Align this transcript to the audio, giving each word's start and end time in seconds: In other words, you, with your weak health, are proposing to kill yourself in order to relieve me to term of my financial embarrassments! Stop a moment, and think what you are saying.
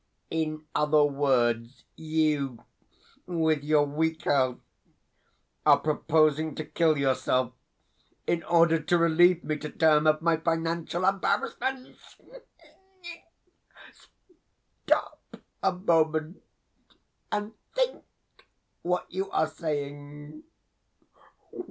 In 0.31 0.65
other 0.73 1.03
words, 1.03 1.83
you, 1.95 2.63
with 3.27 3.63
your 3.63 3.85
weak 3.85 4.23
health, 4.23 4.57
are 5.63 5.77
proposing 5.79 6.55
to 6.55 6.65
kill 6.65 6.97
yourself 6.97 7.53
in 8.25 8.41
order 8.45 8.79
to 8.79 8.97
relieve 8.97 9.43
me 9.43 9.57
to 9.57 9.69
term 9.69 10.07
of 10.07 10.23
my 10.23 10.37
financial 10.37 11.05
embarrassments! 11.05 12.15
Stop 14.87 15.21
a 15.61 15.71
moment, 15.71 16.41
and 17.31 17.51
think 17.75 18.03
what 18.81 19.05
you 19.11 19.29
are 19.29 19.47
saying. 19.47 20.41